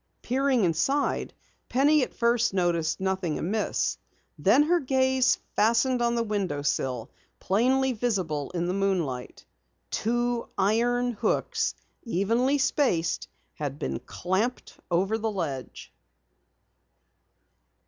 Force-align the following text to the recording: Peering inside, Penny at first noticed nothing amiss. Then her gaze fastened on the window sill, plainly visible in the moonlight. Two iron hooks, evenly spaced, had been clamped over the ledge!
Peering 0.23 0.63
inside, 0.63 1.31
Penny 1.69 2.01
at 2.01 2.11
first 2.15 2.55
noticed 2.55 2.99
nothing 2.99 3.37
amiss. 3.37 3.99
Then 4.35 4.63
her 4.63 4.79
gaze 4.79 5.37
fastened 5.55 6.01
on 6.01 6.15
the 6.15 6.23
window 6.23 6.63
sill, 6.63 7.11
plainly 7.39 7.91
visible 7.93 8.49
in 8.55 8.65
the 8.65 8.73
moonlight. 8.73 9.45
Two 9.91 10.49
iron 10.57 11.11
hooks, 11.11 11.75
evenly 12.01 12.57
spaced, 12.57 13.27
had 13.53 13.77
been 13.77 13.99
clamped 13.99 14.79
over 14.89 15.19
the 15.19 15.29
ledge! 15.31 15.93